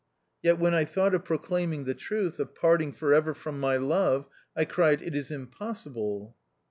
[0.41, 2.09] Yet when I thought of proclaiming the THE OUTCAST.
[2.09, 4.27] 119 truth, of parting for ever from my love,
[4.57, 6.35] I cried," It is impossible